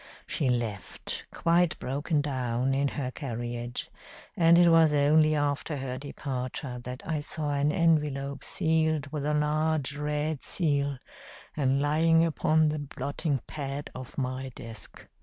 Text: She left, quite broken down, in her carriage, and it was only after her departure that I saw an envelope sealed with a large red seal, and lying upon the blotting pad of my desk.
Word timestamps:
She 0.25 0.49
left, 0.49 1.27
quite 1.31 1.77
broken 1.77 2.21
down, 2.21 2.73
in 2.73 2.87
her 2.87 3.11
carriage, 3.11 3.91
and 4.35 4.57
it 4.57 4.67
was 4.69 4.95
only 4.95 5.35
after 5.35 5.77
her 5.77 5.99
departure 5.99 6.79
that 6.79 7.03
I 7.05 7.19
saw 7.19 7.51
an 7.51 7.71
envelope 7.71 8.43
sealed 8.43 9.11
with 9.11 9.27
a 9.27 9.35
large 9.35 9.95
red 9.95 10.41
seal, 10.41 10.97
and 11.55 11.79
lying 11.79 12.25
upon 12.25 12.69
the 12.69 12.79
blotting 12.79 13.41
pad 13.45 13.91
of 13.93 14.17
my 14.17 14.49
desk. 14.55 15.07